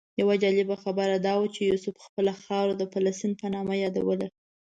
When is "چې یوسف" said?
1.55-1.95